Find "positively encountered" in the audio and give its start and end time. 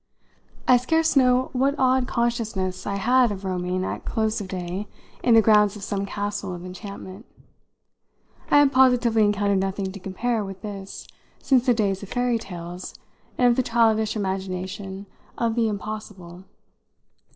8.71-9.59